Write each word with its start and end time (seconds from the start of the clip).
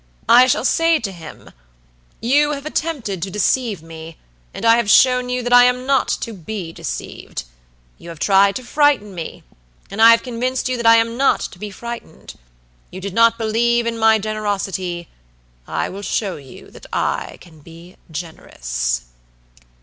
I 0.27 0.47
shall 0.47 0.65
say 0.65 0.97
to 0.97 1.11
him: 1.11 1.51
You 2.23 2.53
have 2.53 2.65
attempted 2.65 3.21
to 3.21 3.29
deceive 3.29 3.83
me, 3.83 4.17
and 4.51 4.65
I 4.65 4.77
have 4.77 4.89
shown 4.89 5.29
you 5.29 5.43
that 5.43 5.53
I 5.53 5.65
am 5.65 5.85
not 5.85 6.07
to 6.21 6.33
be 6.33 6.73
deceived; 6.73 7.43
you 7.99 8.09
have 8.09 8.17
tried 8.17 8.55
to 8.55 8.63
frighten 8.63 9.13
me, 9.13 9.43
and 9.91 10.01
I 10.01 10.09
have 10.09 10.23
convinced 10.23 10.67
you 10.67 10.75
that 10.77 10.87
I 10.87 10.95
am 10.95 11.17
not 11.17 11.41
to 11.41 11.59
be 11.59 11.69
frightened; 11.69 12.33
you 12.89 12.99
did 12.99 13.13
not 13.13 13.37
believe 13.37 13.85
in 13.85 13.95
my 13.95 14.17
generosity, 14.17 15.07
I 15.67 15.87
will 15.87 16.01
show 16.01 16.37
you 16.37 16.71
that 16.71 16.87
I 16.91 17.37
can 17.39 17.59
be 17.59 17.95
generous." 18.09 19.03